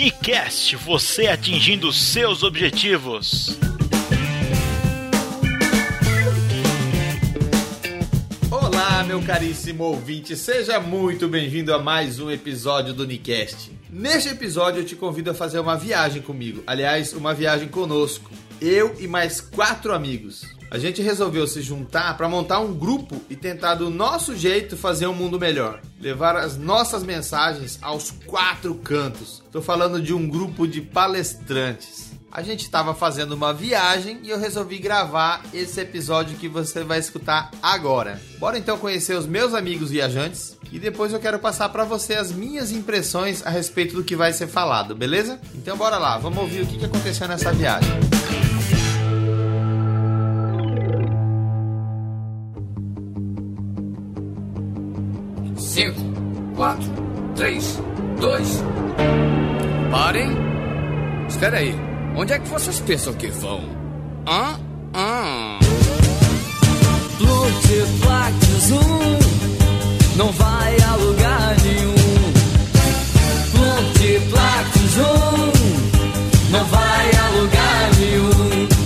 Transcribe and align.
Unicast, 0.00 0.76
você 0.76 1.26
atingindo 1.26 1.92
seus 1.92 2.42
objetivos. 2.42 3.58
Olá, 8.50 9.04
meu 9.04 9.20
caríssimo 9.20 9.84
ouvinte, 9.84 10.34
seja 10.36 10.80
muito 10.80 11.28
bem-vindo 11.28 11.74
a 11.74 11.78
mais 11.78 12.18
um 12.18 12.30
episódio 12.30 12.94
do 12.94 13.02
Unicast. 13.02 13.72
Neste 13.90 14.30
episódio 14.30 14.80
eu 14.80 14.86
te 14.86 14.96
convido 14.96 15.32
a 15.32 15.34
fazer 15.34 15.58
uma 15.58 15.76
viagem 15.76 16.22
comigo, 16.22 16.62
aliás, 16.66 17.12
uma 17.12 17.34
viagem 17.34 17.68
conosco. 17.68 18.30
Eu 18.58 18.96
e 18.98 19.06
mais 19.06 19.38
quatro 19.38 19.92
amigos. 19.92 20.46
A 20.70 20.78
gente 20.78 21.02
resolveu 21.02 21.48
se 21.48 21.60
juntar 21.62 22.16
para 22.16 22.28
montar 22.28 22.60
um 22.60 22.72
grupo 22.72 23.20
e 23.28 23.34
tentar 23.34 23.74
do 23.74 23.90
nosso 23.90 24.36
jeito 24.36 24.76
fazer 24.76 25.08
um 25.08 25.14
mundo 25.14 25.38
melhor. 25.38 25.80
Levar 26.00 26.36
as 26.36 26.56
nossas 26.56 27.02
mensagens 27.02 27.76
aos 27.82 28.12
quatro 28.24 28.72
cantos. 28.76 29.42
Estou 29.44 29.60
falando 29.60 30.00
de 30.00 30.14
um 30.14 30.28
grupo 30.28 30.68
de 30.68 30.80
palestrantes. 30.80 32.12
A 32.30 32.42
gente 32.42 32.60
estava 32.60 32.94
fazendo 32.94 33.32
uma 33.32 33.52
viagem 33.52 34.20
e 34.22 34.30
eu 34.30 34.38
resolvi 34.38 34.78
gravar 34.78 35.42
esse 35.52 35.80
episódio 35.80 36.36
que 36.36 36.48
você 36.48 36.84
vai 36.84 37.00
escutar 37.00 37.50
agora. 37.60 38.22
Bora 38.38 38.56
então 38.56 38.78
conhecer 38.78 39.14
os 39.14 39.26
meus 39.26 39.52
amigos 39.52 39.90
viajantes 39.90 40.56
e 40.70 40.78
depois 40.78 41.12
eu 41.12 41.18
quero 41.18 41.40
passar 41.40 41.68
para 41.70 41.82
você 41.82 42.14
as 42.14 42.30
minhas 42.30 42.70
impressões 42.70 43.44
a 43.44 43.50
respeito 43.50 43.96
do 43.96 44.04
que 44.04 44.14
vai 44.14 44.32
ser 44.32 44.46
falado, 44.46 44.94
beleza? 44.94 45.40
Então 45.52 45.76
bora 45.76 45.98
lá, 45.98 46.16
vamos 46.18 46.38
ouvir 46.38 46.62
o 46.62 46.66
que 46.66 46.84
aconteceu 46.84 47.26
nessa 47.26 47.52
viagem. 47.52 48.19
Cinco, 55.70 56.00
quatro, 56.56 56.90
três, 57.36 57.78
dois. 58.20 58.60
Parem! 59.88 60.36
Espera 61.28 61.58
aí, 61.58 61.72
onde 62.16 62.32
é 62.32 62.40
que 62.40 62.48
vocês 62.48 62.80
pensam 62.80 63.14
que 63.14 63.28
vão? 63.28 63.60
Hã? 64.26 64.58
Hã? 64.92 65.58
Multiplax 67.20 68.70
um 68.72 70.16
não 70.16 70.32
vai 70.32 70.76
a 70.80 70.96
lugar 70.96 71.56
nenhum. 71.62 71.94
Multiplax 73.54 74.96
um 74.96 76.50
não 76.50 76.64
vai 76.64 77.10
a 77.14 77.28
lugar 77.38 77.90
nenhum. 77.96 78.80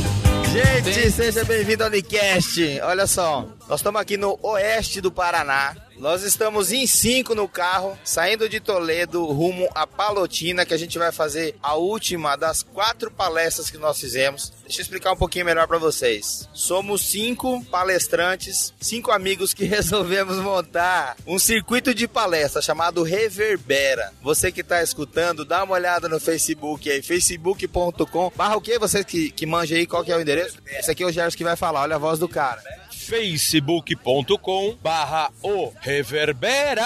Gente, 0.53 1.11
seja 1.11 1.45
bem-vindo 1.45 1.83
ao 1.83 1.89
Unicast. 1.89 2.61
Olha 2.83 3.07
só, 3.07 3.49
nós 3.69 3.81
estamos 3.81 4.01
aqui 4.01 4.17
no 4.19 4.39
oeste 4.43 5.01
do 5.01 5.11
Paraná. 5.11 5.75
Nós 5.97 6.23
estamos 6.23 6.73
em 6.73 6.87
cinco 6.87 7.35
no 7.35 7.49
carro, 7.49 7.97
saindo 8.05 8.49
de 8.49 8.61
Toledo 8.61 9.25
rumo 9.27 9.69
a 9.75 9.87
Palotina, 9.87 10.67
que 10.67 10.75
a 10.75 10.77
gente 10.77 10.99
vai 10.99 11.13
fazer 11.13 11.57
a 11.63 11.77
última 11.77 12.37
das 12.37 12.63
quatro 12.63 13.11
palestras 13.11 13.71
que 13.71 13.79
nós 13.79 13.99
fizemos. 13.99 14.53
Deixa 14.65 14.81
eu 14.81 14.83
explicar 14.83 15.13
um 15.13 15.17
pouquinho 15.17 15.47
melhor 15.47 15.67
para 15.69 15.79
vocês. 15.79 16.49
Somos 16.53 17.01
cinco 17.03 17.65
palestrantes, 17.67 18.75
cinco 18.81 19.13
amigos 19.13 19.55
que 19.55 19.65
resolvemos 19.65 20.37
montar 20.39 21.17
um 21.27 21.39
circuito 21.39 21.95
de 21.95 22.09
palestra 22.09 22.61
chamado 22.61 23.03
Reverbera. 23.03 24.13
Você 24.21 24.51
que 24.51 24.61
está 24.61 24.83
escutando, 24.83 25.45
dá 25.45 25.63
uma 25.63 25.75
olhada 25.75 26.09
no 26.09 26.21
Facebook 26.21 26.91
aí, 26.91 27.01
facebook.com. 27.01 28.33
Barra 28.35 28.57
o 28.57 28.61
que? 28.61 28.79
Você 28.81 29.05
que, 29.05 29.31
que 29.31 29.47
manja 29.47 29.77
aí, 29.77 29.87
qual 29.87 30.05
que 30.05 30.13
é 30.13 30.17
o 30.17 30.21
endereço? 30.21 30.59
Esse 30.67 30.91
aqui 30.91 31.03
é 31.03 31.07
o 31.07 31.13
Gerson 31.13 31.39
que 31.39 31.45
vai 31.45 31.57
falar, 31.57 31.83
olha 31.83 31.97
a 31.97 32.01
voz 32.01 32.19
do 32.19 32.29
cara 32.29 32.63
facebook.com 33.05 34.77
barra 34.83 35.31
o 35.43 35.73
reverbera. 35.81 36.85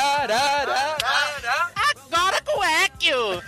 Agora 1.74 2.42
com 2.42 2.60
o 2.60 2.64
Equio! 2.64 3.42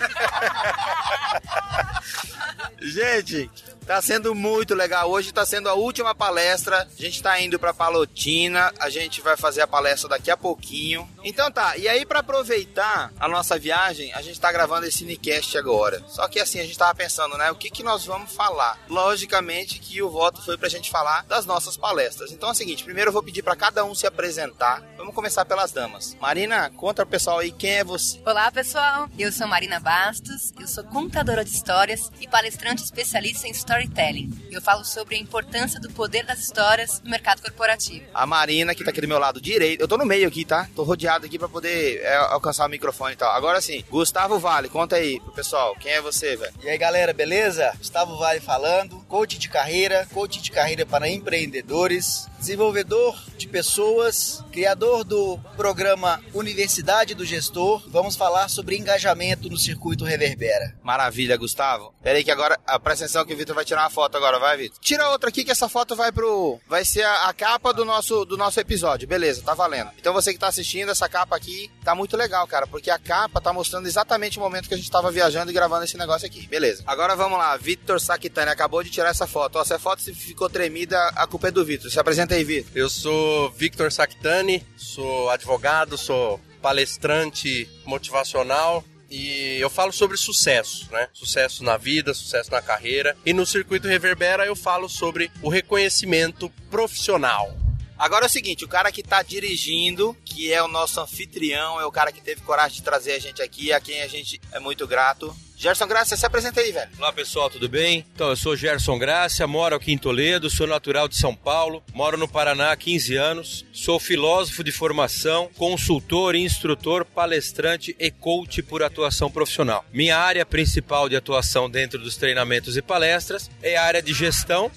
Gente, 2.80 3.50
tá 3.86 4.00
sendo 4.00 4.34
muito 4.34 4.74
legal. 4.74 5.10
Hoje 5.10 5.32
tá 5.32 5.44
sendo 5.44 5.68
a 5.68 5.74
última 5.74 6.14
palestra. 6.14 6.88
A 6.98 7.02
gente 7.02 7.22
tá 7.22 7.38
indo 7.40 7.58
pra 7.58 7.74
Palotina. 7.74 8.72
A 8.78 8.88
gente 8.88 9.20
vai 9.20 9.36
fazer 9.36 9.60
a 9.60 9.66
palestra 9.66 10.08
daqui 10.08 10.30
a 10.30 10.36
pouquinho. 10.36 11.08
Então 11.22 11.50
tá, 11.50 11.76
e 11.76 11.86
aí 11.86 12.06
para 12.06 12.20
aproveitar 12.20 13.12
a 13.20 13.28
nossa 13.28 13.58
viagem, 13.58 14.12
a 14.14 14.22
gente 14.22 14.40
tá 14.40 14.50
gravando 14.50 14.86
esse 14.86 15.04
Nicast 15.04 15.58
agora. 15.58 16.02
Só 16.08 16.26
que 16.28 16.40
assim, 16.40 16.58
a 16.58 16.62
gente 16.62 16.78
tava 16.78 16.94
pensando, 16.94 17.36
né, 17.36 17.50
o 17.50 17.54
que 17.54 17.70
que 17.70 17.82
nós 17.82 18.06
vamos 18.06 18.32
falar? 18.32 18.78
Logicamente 18.88 19.78
que 19.78 20.02
o 20.02 20.10
voto 20.10 20.42
foi 20.42 20.56
pra 20.56 20.68
gente 20.68 20.90
falar 20.90 21.24
das 21.24 21.44
nossas 21.44 21.76
palestras. 21.76 22.32
Então 22.32 22.48
é 22.48 22.52
o 22.52 22.54
seguinte, 22.54 22.84
primeiro 22.84 23.10
eu 23.10 23.12
vou 23.12 23.22
pedir 23.22 23.42
para 23.42 23.56
cada 23.56 23.84
um 23.84 23.94
se 23.94 24.06
apresentar. 24.06 24.82
Vamos 25.10 25.16
começar 25.16 25.44
pelas 25.44 25.72
damas. 25.72 26.16
Marina, 26.20 26.70
conta 26.70 27.04
pro 27.04 27.10
pessoal 27.10 27.40
aí 27.40 27.50
quem 27.50 27.78
é 27.78 27.82
você. 27.82 28.20
Olá, 28.24 28.48
pessoal. 28.52 29.08
Eu 29.18 29.32
sou 29.32 29.48
Marina 29.48 29.80
Bastos, 29.80 30.52
eu 30.56 30.68
sou 30.68 30.84
contadora 30.84 31.44
de 31.44 31.50
histórias 31.50 32.12
e 32.20 32.28
palestrante 32.28 32.84
especialista 32.84 33.48
em 33.48 33.50
storytelling. 33.50 34.30
Eu 34.52 34.62
falo 34.62 34.84
sobre 34.84 35.16
a 35.16 35.18
importância 35.18 35.80
do 35.80 35.90
poder 35.90 36.24
das 36.24 36.38
histórias 36.38 37.00
no 37.02 37.10
mercado 37.10 37.42
corporativo. 37.42 38.06
A 38.14 38.24
Marina, 38.24 38.72
que 38.72 38.84
tá 38.84 38.92
aqui 38.92 39.00
do 39.00 39.08
meu 39.08 39.18
lado 39.18 39.40
direito. 39.40 39.80
Eu 39.80 39.88
tô 39.88 39.98
no 39.98 40.06
meio 40.06 40.28
aqui, 40.28 40.44
tá? 40.44 40.68
Tô 40.76 40.84
rodeado 40.84 41.26
aqui 41.26 41.40
para 41.40 41.48
poder 41.48 42.00
é, 42.02 42.14
alcançar 42.14 42.66
o 42.66 42.70
microfone 42.70 43.14
e 43.14 43.16
tal. 43.16 43.32
Agora 43.32 43.60
sim, 43.60 43.82
Gustavo 43.90 44.38
Vale, 44.38 44.68
conta 44.68 44.94
aí 44.94 45.18
pro 45.18 45.32
pessoal, 45.32 45.74
quem 45.74 45.90
é 45.90 46.00
você, 46.00 46.36
velho? 46.36 46.54
E 46.62 46.68
aí, 46.68 46.78
galera, 46.78 47.12
beleza? 47.12 47.74
Gustavo 47.78 48.16
Vale 48.16 48.38
falando, 48.38 48.99
coach 49.10 49.38
de 49.38 49.48
carreira, 49.48 50.06
coach 50.14 50.40
de 50.40 50.52
carreira 50.52 50.86
para 50.86 51.08
empreendedores, 51.08 52.28
desenvolvedor 52.38 53.20
de 53.36 53.48
pessoas, 53.48 54.42
criador 54.52 55.02
do 55.02 55.36
programa 55.56 56.22
Universidade 56.32 57.12
do 57.12 57.24
Gestor. 57.24 57.82
Vamos 57.88 58.14
falar 58.14 58.48
sobre 58.48 58.76
engajamento 58.76 59.50
no 59.50 59.58
circuito 59.58 60.04
Reverbera. 60.04 60.76
Maravilha, 60.80 61.36
Gustavo. 61.36 61.92
Pera 62.00 62.18
aí 62.18 62.24
que 62.24 62.30
agora, 62.30 62.58
ah, 62.64 62.78
presta 62.78 63.04
atenção 63.04 63.26
que 63.26 63.34
o 63.34 63.36
Vitor 63.36 63.54
vai 63.54 63.64
tirar 63.64 63.82
uma 63.82 63.90
foto 63.90 64.16
agora, 64.16 64.38
vai, 64.38 64.56
Vitor? 64.56 64.78
Tira 64.80 65.08
outra 65.10 65.28
aqui 65.28 65.44
que 65.44 65.50
essa 65.50 65.68
foto 65.68 65.96
vai 65.96 66.12
pro... 66.12 66.60
Vai 66.68 66.84
ser 66.84 67.02
a, 67.02 67.28
a, 67.28 67.34
capa 67.34 67.74
do 67.74 67.84
nosso, 67.84 68.24
do 68.24 68.36
nosso 68.36 68.60
episódio, 68.60 69.08
beleza, 69.08 69.42
tá 69.42 69.54
valendo. 69.54 69.90
Então 69.98 70.12
você 70.12 70.32
que 70.32 70.38
tá 70.38 70.46
assistindo, 70.46 70.92
essa 70.92 71.08
capa 71.08 71.34
aqui 71.34 71.68
tá 71.84 71.96
muito 71.96 72.16
legal, 72.16 72.46
cara, 72.46 72.66
porque 72.66 72.90
a 72.90 72.98
capa 72.98 73.40
tá 73.40 73.52
mostrando 73.52 73.86
exatamente 73.86 74.38
o 74.38 74.40
momento 74.40 74.68
que 74.68 74.74
a 74.74 74.76
gente 74.76 74.90
tava 74.90 75.10
viajando 75.10 75.50
e 75.50 75.54
gravando 75.54 75.84
esse 75.84 75.98
negócio 75.98 76.26
aqui, 76.26 76.46
beleza. 76.46 76.84
Agora 76.86 77.16
vamos 77.16 77.38
lá, 77.38 77.56
Vitor 77.56 78.00
Saquitani 78.00 78.50
acabou 78.50 78.82
de 78.82 78.90
tirar 78.90 78.99
essa 79.08 79.26
foto. 79.26 79.56
Ó, 79.56 79.64
se 79.64 79.74
a 79.74 79.78
foto 79.78 80.02
ficou 80.14 80.48
tremida, 80.48 80.98
a 81.16 81.26
culpa 81.26 81.48
é 81.48 81.50
do 81.50 81.64
Vitor. 81.64 81.90
Se 81.90 81.98
apresenta 81.98 82.34
aí, 82.34 82.44
Vitor. 82.44 82.70
Eu 82.74 82.88
sou 82.88 83.50
Victor 83.50 83.90
Saquitani, 83.90 84.64
sou 84.76 85.30
advogado, 85.30 85.96
sou 85.96 86.40
palestrante 86.60 87.68
motivacional 87.84 88.84
e 89.10 89.58
eu 89.58 89.68
falo 89.68 89.92
sobre 89.92 90.16
sucesso, 90.16 90.88
né? 90.92 91.08
Sucesso 91.12 91.64
na 91.64 91.76
vida, 91.76 92.14
sucesso 92.14 92.50
na 92.50 92.62
carreira. 92.62 93.16
E 93.26 93.32
no 93.32 93.44
circuito 93.44 93.88
Reverbera 93.88 94.46
eu 94.46 94.54
falo 94.54 94.88
sobre 94.88 95.30
o 95.42 95.48
reconhecimento 95.48 96.48
profissional. 96.70 97.56
Agora 97.98 98.24
é 98.24 98.28
o 98.28 98.30
seguinte, 98.30 98.64
o 98.64 98.68
cara 98.68 98.90
que 98.90 99.02
tá 99.02 99.22
dirigindo, 99.22 100.16
que 100.24 100.50
é 100.50 100.62
o 100.62 100.68
nosso 100.68 101.00
anfitrião, 101.00 101.78
é 101.78 101.84
o 101.84 101.92
cara 101.92 102.10
que 102.10 102.22
teve 102.22 102.40
coragem 102.40 102.76
de 102.76 102.82
trazer 102.82 103.12
a 103.12 103.18
gente 103.18 103.42
aqui, 103.42 103.74
a 103.74 103.80
quem 103.80 104.00
a 104.00 104.08
gente 104.08 104.40
é 104.52 104.58
muito 104.58 104.86
grato. 104.86 105.36
Gerson 105.60 105.86
Graça, 105.86 106.16
se 106.16 106.24
apresenta 106.24 106.58
aí, 106.58 106.72
velho. 106.72 106.90
Olá 106.96 107.12
pessoal, 107.12 107.50
tudo 107.50 107.68
bem? 107.68 108.06
Então, 108.14 108.30
eu 108.30 108.36
sou 108.36 108.56
Gerson 108.56 108.98
Graça, 108.98 109.46
moro 109.46 109.76
aqui 109.76 109.92
em 109.92 109.98
Toledo, 109.98 110.48
sou 110.48 110.66
natural 110.66 111.06
de 111.06 111.18
São 111.18 111.34
Paulo, 111.34 111.82
moro 111.92 112.16
no 112.16 112.26
Paraná 112.26 112.72
há 112.72 112.76
15 112.76 113.14
anos, 113.16 113.66
sou 113.70 114.00
filósofo 114.00 114.64
de 114.64 114.72
formação, 114.72 115.50
consultor, 115.58 116.34
instrutor, 116.34 117.04
palestrante 117.04 117.94
e 117.98 118.10
coach 118.10 118.62
por 118.62 118.82
atuação 118.82 119.30
profissional. 119.30 119.84
Minha 119.92 120.16
área 120.16 120.46
principal 120.46 121.10
de 121.10 121.16
atuação 121.16 121.68
dentro 121.68 121.98
dos 121.98 122.16
treinamentos 122.16 122.78
e 122.78 122.80
palestras 122.80 123.50
é 123.62 123.76
a 123.76 123.84
área 123.84 124.00
de 124.00 124.14
gestão, 124.14 124.70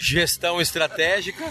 gestão 0.00 0.62
estratégica, 0.62 1.44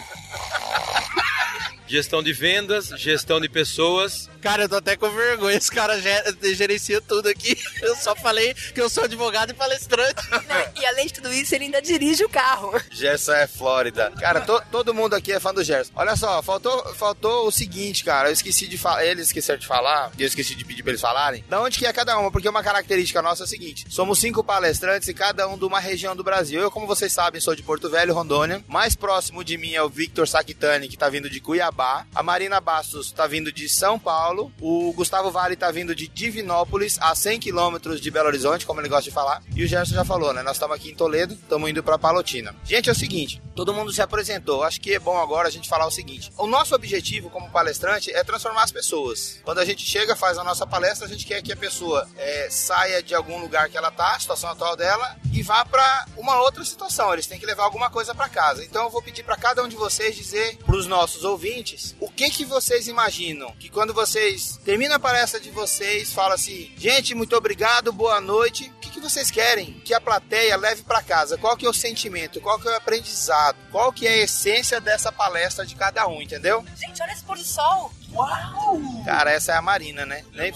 gestão 1.92 2.24
de 2.24 2.34
vendas, 2.34 2.88
gestão 2.98 3.40
de 3.40 3.48
pessoas. 3.48 4.28
Cara, 4.42 4.64
eu 4.64 4.70
tô 4.70 4.76
até 4.76 4.96
com 4.96 5.10
vergonha. 5.10 5.58
Esse 5.58 5.72
cara 5.72 6.00
gerencia 6.42 7.00
tudo 7.02 7.30
aqui. 7.30 7.58
Eu 7.82 7.96
só 7.96 8.16
falei 8.16 8.54
que 8.54 8.80
eu 8.80 8.90
sou 8.90 9.04
advogado 9.04 9.52
e 9.52 9.54
palestrante. 9.54 10.22
e 10.80 10.86
além 10.86 11.08
de 11.08 11.14
tudo 11.14 11.34
isso, 11.34 11.54
ele 11.56 11.66
ainda 11.66 11.82
dirige 11.82 12.24
o 12.24 12.30
carro. 12.30 12.80
Gerson 12.92 13.34
é 13.34 13.48
Flórida. 13.48 14.12
Cara, 14.20 14.42
to, 14.42 14.62
todo 14.72 14.94
mundo 14.94 15.16
aqui 15.16 15.32
é 15.32 15.40
fã 15.40 15.54
do 15.54 15.64
Gerson. 15.64 15.92
Olha 15.96 16.16
só, 16.16 16.42
faltou, 16.42 16.94
faltou 16.96 17.48
o 17.48 17.52
seguinte, 17.52 18.04
cara. 18.04 18.30
Eu 18.30 18.34
esqueci 18.34 18.68
de 18.68 18.78
falar. 18.78 19.06
Eles 19.06 19.28
esqueceram 19.28 19.60
de 19.60 19.68
falar. 19.68 20.12
E 20.18 20.22
eu 20.22 20.28
esqueci 20.28 20.56
de 20.56 20.64
pedir 20.64 20.84
pra 20.84 20.92
eles 20.92 21.02
falarem. 21.02 21.44
Da 21.50 21.60
onde 21.60 21.80
que 21.80 21.86
é 21.86 21.94
cada 21.94 22.18
uma? 22.18 22.32
Porque 22.32 22.48
uma 22.48 22.64
característica 22.64 23.22
nossa 23.22 23.44
é 23.44 23.46
a 23.46 23.48
seguinte: 23.48 23.86
somos 23.90 24.20
cinco 24.20 24.44
palestrantes 24.44 25.08
e 25.08 25.14
cada 25.14 25.48
um 25.48 25.58
de 25.58 25.66
uma 25.66 25.80
região 25.80 26.16
do 26.16 26.24
Brasil. 26.24 26.62
Eu, 26.62 26.72
como 26.72 26.88
vocês 26.88 27.12
sabem, 27.12 27.42
sou 27.42 27.56
de 27.56 27.64
Porto 27.64 27.90
Velho, 27.90 28.14
Rondônia. 28.14 28.64
Mais 28.68 28.96
próximo 28.96 29.44
de 29.44 29.58
mim 29.58 29.74
é 29.74 29.82
o 29.82 29.90
Victor 29.90 30.28
Saquitani, 30.28 30.88
que 30.88 30.98
tá 30.98 31.10
vindo 31.10 31.30
de 31.30 31.40
Cuiabá. 31.40 32.06
A 32.14 32.24
Marina 32.24 32.62
Bastos 32.62 33.12
tá 33.12 33.28
vindo 33.28 33.52
de 33.52 33.68
São 33.68 34.00
Paulo. 34.00 34.31
Paulo. 34.32 34.52
O 34.62 34.94
Gustavo 34.94 35.30
Vale 35.30 35.56
tá 35.56 35.70
vindo 35.72 35.94
de 35.94 36.08
Divinópolis, 36.08 36.98
a 37.02 37.14
100 37.14 37.40
quilômetros 37.40 38.00
de 38.00 38.10
Belo 38.10 38.28
Horizonte, 38.28 38.66
como 38.66 38.80
ele 38.80 38.88
gosta 38.88 39.04
de 39.04 39.12
falar. 39.12 39.44
E 39.56 39.64
o 39.64 39.68
Gerson 39.68 39.94
já 39.94 40.06
falou, 40.06 40.34
né? 40.34 40.42
Nós 40.42 40.56
estamos 40.56 40.76
aqui 40.76 40.92
em 40.92 40.96
Toledo, 40.96 41.34
estamos 41.34 41.70
indo 41.70 41.84
para 41.84 41.98
Palotina. 41.98 42.56
Gente, 42.64 42.90
é 42.90 42.92
o 42.92 42.96
seguinte, 42.96 43.42
todo 43.62 43.76
mundo 43.76 43.94
se 43.94 44.02
apresentou. 44.02 44.64
Acho 44.64 44.82
que 44.82 44.96
é 44.96 44.98
bom 44.98 45.16
agora 45.20 45.48
a 45.48 45.52
gente 45.52 45.70
falar 45.70 45.86
o 45.86 45.92
seguinte. 45.92 46.34
O 46.36 46.48
nosso 46.48 46.74
objetivo 46.74 47.30
como 47.30 47.52
palestrante 47.52 48.12
é 48.12 48.24
transformar 48.24 48.64
as 48.64 48.72
pessoas. 48.72 49.40
Quando 49.44 49.60
a 49.60 49.66
gente 49.66 49.86
chega, 49.86 50.16
faz 50.16 50.40
a 50.40 50.44
nossa 50.44 50.66
palestra, 50.66 51.06
a 51.06 51.10
gente 51.10 51.28
quer 51.28 51.44
que 51.44 51.54
a 51.54 51.56
pessoa 51.56 52.10
é, 52.18 52.48
saia 52.50 53.04
de 53.04 53.14
algum 53.14 53.40
lugar 53.40 53.70
que 53.70 53.78
ela 53.78 53.92
tá, 53.92 54.16
a 54.16 54.20
situação 54.20 54.50
atual 54.50 54.76
dela, 54.76 55.16
e 55.32 55.44
vá 55.44 55.64
para 55.64 56.08
uma 56.18 56.42
outra 56.42 56.66
situação. 56.66 57.14
Eles 57.14 57.28
têm 57.28 57.40
que 57.40 57.46
levar 57.46 57.66
alguma 57.66 57.92
coisa 57.92 58.16
para 58.16 58.28
casa. 58.28 58.66
Então 58.66 58.86
eu 58.86 58.90
vou 58.90 59.04
pedir 59.04 59.22
para 59.22 59.38
cada 59.38 59.64
um 59.64 59.68
de 59.68 59.76
vocês 59.76 60.16
dizer 60.16 60.58
para 60.66 60.76
os 60.76 60.88
nossos 60.88 61.24
ouvintes 61.24 61.96
o 62.00 62.10
que 62.10 62.32
que 62.32 62.46
vocês 62.46 62.88
imaginam 62.88 63.54
que 63.60 63.70
quando 63.70 63.94
vocês 63.94 64.60
terminam 64.66 64.96
a 64.96 65.00
palestra 65.00 65.40
de 65.40 65.52
vocês, 65.52 66.12
fala 66.12 66.34
assim: 66.34 66.72
"Gente, 66.78 67.14
muito 67.14 67.36
obrigado, 67.36 67.94
boa 67.94 68.20
noite. 68.20 68.74
Que 69.02 69.10
vocês 69.10 69.32
querem 69.32 69.74
que 69.84 69.96
a 69.96 70.00
plateia 70.00 70.56
leve 70.56 70.84
para 70.84 71.02
casa? 71.02 71.36
Qual 71.36 71.58
que 71.58 71.66
é 71.66 71.70
o 71.70 71.74
sentimento? 71.74 72.40
Qual 72.40 72.60
que 72.60 72.68
é 72.68 72.72
o 72.72 72.76
aprendizado? 72.76 73.58
Qual 73.72 73.92
que 73.92 74.06
é 74.06 74.12
a 74.12 74.18
essência 74.18 74.80
dessa 74.80 75.12
palestra 75.12 75.66
de 75.66 75.76
cada 75.76 76.08
um, 76.08 76.22
entendeu? 76.22 76.64
Gente, 76.76 77.02
olha 77.02 77.12
esse 77.12 77.24
pôr 77.24 77.36
do 77.36 77.44
sol. 77.44 77.92
Uau! 78.14 78.80
Cara, 79.04 79.32
essa 79.32 79.54
é 79.54 79.56
a 79.56 79.62
Marina, 79.62 80.06
né? 80.06 80.24
Nem... 80.34 80.52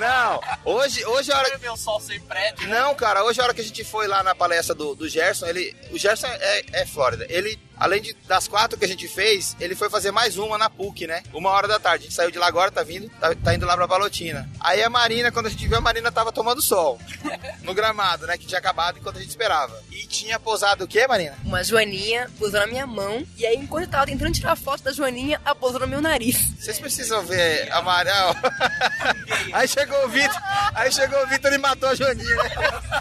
Não, 0.00 0.40
hoje, 0.64 1.04
hoje 1.06 1.30
a 1.30 1.38
hora. 1.38 1.58
Meu 1.58 1.76
sol 1.76 2.00
sem 2.00 2.18
prédio. 2.20 2.68
Não, 2.68 2.96
cara, 2.96 3.22
hoje 3.22 3.40
a 3.40 3.44
hora 3.44 3.54
que 3.54 3.60
a 3.60 3.64
gente 3.64 3.84
foi 3.84 4.08
lá 4.08 4.24
na 4.24 4.34
palestra 4.34 4.74
do, 4.74 4.96
do 4.96 5.08
Gerson, 5.08 5.46
ele. 5.46 5.76
O 5.92 5.98
Gerson 5.98 6.26
é, 6.26 6.64
é 6.80 6.86
Flórida. 6.86 7.26
Ele, 7.28 7.56
além 7.78 8.00
de, 8.02 8.14
das 8.26 8.48
quatro 8.48 8.78
que 8.78 8.84
a 8.84 8.88
gente 8.88 9.06
fez, 9.08 9.56
ele 9.60 9.74
foi 9.74 9.88
fazer 9.90 10.10
mais 10.10 10.36
uma 10.36 10.58
na 10.58 10.68
PUC, 10.70 11.06
né? 11.06 11.22
Uma 11.32 11.50
hora 11.50 11.68
da 11.68 11.78
tarde. 11.78 12.04
A 12.04 12.08
gente 12.08 12.16
saiu 12.16 12.30
de 12.30 12.38
lá 12.38 12.46
agora, 12.46 12.70
tá 12.70 12.82
vindo, 12.82 13.08
tá, 13.20 13.34
tá 13.34 13.54
indo 13.54 13.66
lá 13.66 13.76
pra 13.76 13.86
Balotina. 13.86 14.48
Aí 14.60 14.82
a 14.82 14.90
Marina, 14.90 15.30
quando 15.30 15.46
a 15.46 15.50
gente 15.50 15.66
viu, 15.66 15.76
a 15.76 15.80
Marina 15.80 16.10
tava 16.12 16.32
tomando 16.32 16.62
sol. 16.62 16.98
No 17.62 17.74
gramado, 17.74 18.26
né? 18.26 18.38
Que 18.38 18.46
tinha 18.46 18.58
acabado 18.58 18.98
enquanto 18.98 19.16
a 19.16 19.20
gente 19.20 19.28
esperava. 19.28 19.78
E 19.92 20.06
tinha 20.06 20.40
pousado 20.40 20.84
o 20.84 20.88
quê, 20.88 21.06
Marina? 21.06 21.36
Uma 21.44 21.62
joaninha 21.62 22.30
pousou 22.38 22.60
na 22.60 22.66
minha 22.66 22.86
mão. 22.86 23.26
E 23.36 23.44
aí, 23.44 23.56
enquanto 23.56 23.84
eu 23.84 23.90
tava 23.90 24.06
tentando 24.06 24.32
tirar 24.32 24.56
foto 24.56 24.82
da 24.84 24.92
joaninha, 24.92 25.38
ela 25.44 25.54
pousou 25.54 25.80
no 25.80 25.86
meu 25.86 26.00
nariz. 26.00 26.50
Vocês 26.58 26.80
precisam 26.80 27.22
ver 27.26 27.70
a 27.70 27.82
Marina. 27.82 27.98
Aí 29.52 29.68
chegou 29.68 30.04
o 30.04 30.08
Vitor. 30.08 30.40
Aí 30.74 30.90
chegou 30.92 31.22
o 31.22 31.26
Vitor 31.26 31.52
e 31.52 31.58
matou 31.58 31.88
a 31.88 31.94
Joaninha, 31.94 32.36
né? 32.36 32.50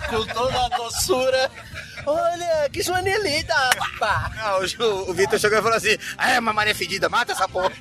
Com 0.10 0.26
toda 0.26 0.66
a 0.66 0.70
doçura. 0.70 1.52
Olha, 2.10 2.70
que 2.72 2.82
joaninha 2.82 3.20
linda. 3.20 3.54
Pá. 4.00 4.32
Não, 4.34 4.88
o, 4.88 5.12
o 5.12 5.14
Vitor 5.14 5.38
chegou 5.38 5.60
e 5.60 5.62
falou 5.62 5.78
assim: 5.78 5.98
É, 6.18 6.40
uma 6.40 6.54
Maria 6.54 6.74
fedida, 6.74 7.10
mata 7.10 7.34
essa 7.34 7.50
porra. 7.50 7.74